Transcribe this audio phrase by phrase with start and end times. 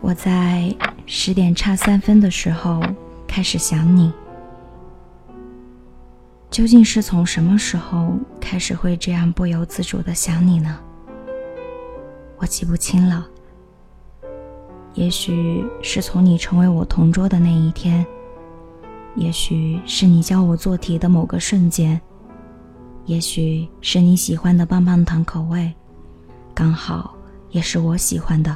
[0.00, 0.74] 我在
[1.06, 2.82] 十点差三分的时候
[3.26, 4.12] 开始想你。
[6.50, 10.78] 究竟是从什么时候开始会这样不由自主的想你呢？
[12.36, 13.26] 我记不清了。
[14.94, 18.04] 也许是从你成为我同桌的那一天，
[19.14, 21.98] 也许是你教我做题的某个瞬间，
[23.06, 25.72] 也许是你喜欢的棒棒糖口味，
[26.52, 27.14] 刚好
[27.52, 28.54] 也是我喜欢的。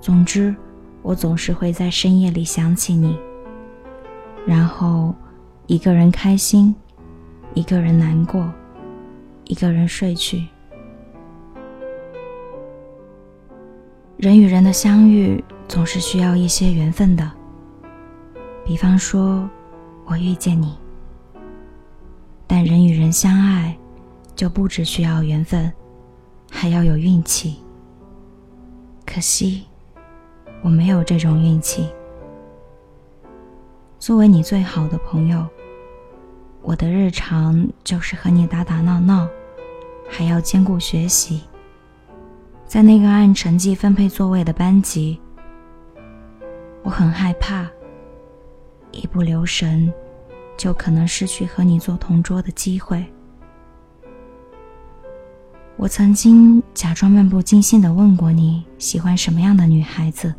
[0.00, 0.52] 总之，
[1.00, 3.16] 我总是会在深夜里想起你，
[4.44, 5.14] 然后。
[5.66, 6.74] 一个人开心，
[7.54, 8.52] 一个人难过，
[9.44, 10.48] 一个人睡去。
[14.16, 17.30] 人与人的相遇总是需要一些缘分的。
[18.64, 19.48] 比方说，
[20.06, 20.76] 我遇见你。
[22.48, 23.78] 但人与人相爱，
[24.34, 25.72] 就不只需要缘分，
[26.50, 27.62] 还要有运气。
[29.06, 29.64] 可惜，
[30.62, 31.88] 我没有这种运气。
[33.98, 35.46] 作为你最好的朋友。
[36.62, 39.26] 我的日常就是和你打打闹闹，
[40.10, 41.40] 还要兼顾学习。
[42.66, 45.18] 在那个按成绩分配座位的班级，
[46.82, 47.66] 我很害怕，
[48.92, 49.90] 一不留神
[50.54, 53.06] 就可能失去和你做同桌的机会。
[55.80, 60.34] 我曾经假装漫不经心的问过你喜欢什么样的女孩子，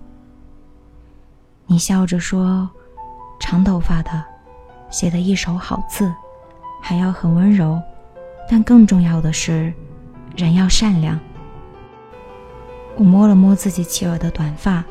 [1.65, 2.69] 你笑着说
[3.41, 4.23] ：“长头发的。”
[4.91, 6.13] 写的一手好字，
[6.79, 7.81] 还要很温柔，
[8.47, 9.73] 但更重要的是，
[10.37, 11.19] 人要善良。
[12.95, 14.85] 我摸了摸自己齐耳的短发，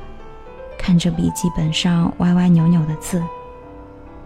[0.77, 3.23] 看着笔记本上歪歪扭扭的字，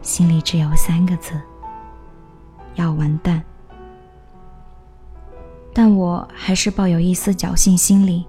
[0.00, 1.38] 心里只有三个字：
[2.76, 3.44] 要完蛋。
[5.74, 8.24] 但我还是抱有一丝侥幸心理，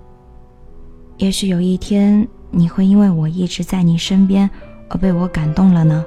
[1.18, 4.50] 也许有一天你会因为我一直在你身边
[4.90, 6.04] 而被我感动了呢。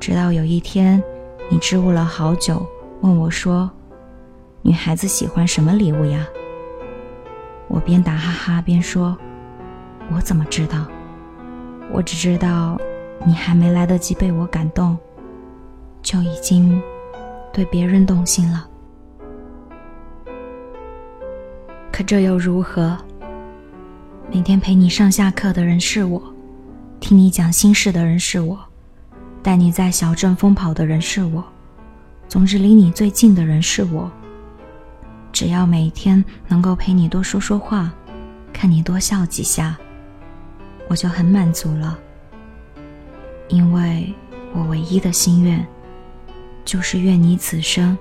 [0.00, 1.00] 直到有一天，
[1.50, 2.66] 你支吾了好久，
[3.02, 3.70] 问我说
[4.62, 6.26] ：“女孩子喜欢什么礼物呀？”
[7.68, 9.16] 我边打哈哈边说
[10.10, 10.86] ：“我怎么知道？
[11.92, 12.80] 我只知道，
[13.26, 14.96] 你还没来得及被我感动，
[16.02, 16.82] 就已经
[17.52, 18.66] 对别人动心了。
[22.02, 22.98] 这又如何？
[24.30, 26.22] 每天陪你上下课的人是我，
[27.00, 28.58] 听你讲心事的人是我。”
[29.42, 31.44] 带你在小镇疯跑的人是我，
[32.28, 34.10] 总之离你最近的人是我。
[35.32, 37.92] 只要每天能够陪你多说说话，
[38.52, 39.76] 看你多笑几下，
[40.88, 41.98] 我就很满足了。
[43.48, 44.14] 因为
[44.54, 45.66] 我唯一的心愿，
[46.64, 47.98] 就是愿你此生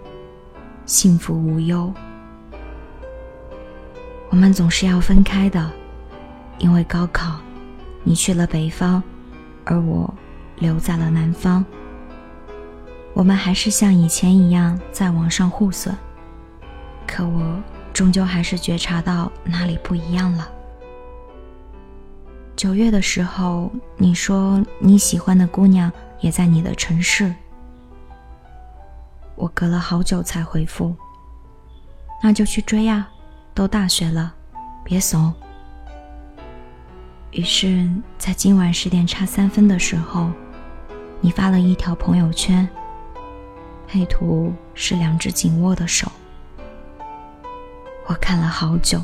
[0.86, 1.92] 幸福无忧。
[4.32, 5.72] 我们总是要分开的，
[6.58, 7.40] 因为高考，
[8.04, 9.04] 你去了北方，
[9.64, 10.12] 而我。
[10.58, 11.66] 留在了南方，
[13.16, 15.98] 我们还是像以前一样在网上互损，
[17.08, 17.60] 可我
[17.92, 20.48] 终究还是觉察到哪里不一样了。
[22.56, 27.34] 九月的时候，你说你喜欢的姑娘也在你的城市，
[29.34, 30.96] 我隔了好久才回复，
[32.22, 33.10] 那就去追呀，
[33.54, 34.34] 都大学了，
[34.84, 35.34] 别怂。
[37.32, 40.30] 于是，在今晚十点差三分的时候。
[41.24, 42.68] 你发了一条朋友圈，
[43.88, 46.12] 配图是两只紧握的手。
[48.08, 49.00] 我看了好久，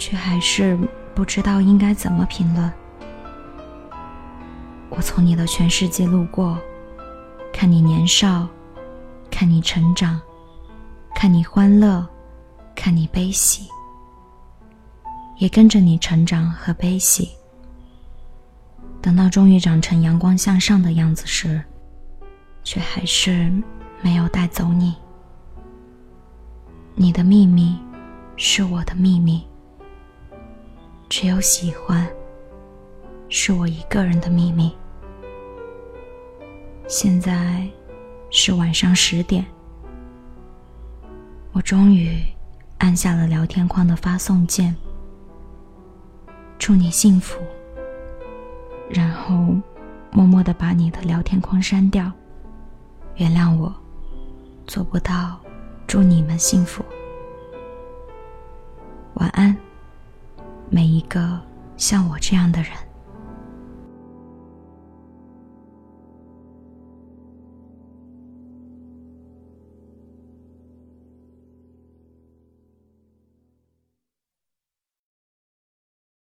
[0.00, 0.76] 却还是
[1.14, 2.72] 不知道应该怎么评论。
[4.88, 6.58] 我从你的全世界路过，
[7.52, 8.48] 看你年少，
[9.30, 10.20] 看你成长，
[11.14, 12.04] 看你欢乐，
[12.76, 13.68] 看你悲喜，
[15.38, 17.30] 也跟着你成长和悲喜。
[19.02, 21.62] 等到终于长成阳光向上的样子时，
[22.62, 23.50] 却还是
[24.02, 24.94] 没有带走你。
[26.94, 27.78] 你的秘密
[28.36, 29.44] 是我的秘密，
[31.08, 32.06] 只有喜欢
[33.28, 34.74] 是我一个人的秘密。
[36.88, 37.68] 现在
[38.30, 39.44] 是晚上十点，
[41.52, 42.22] 我终于
[42.78, 44.74] 按下了聊天框的发送键。
[46.58, 47.40] 祝你幸福。
[48.88, 49.56] 然后，
[50.12, 52.10] 默默的把你的聊天框删掉。
[53.16, 53.74] 原谅我，
[54.66, 55.38] 做不到。
[55.86, 56.84] 祝你们幸福。
[59.14, 59.56] 晚安，
[60.68, 61.40] 每一个
[61.76, 62.72] 像我这样的人。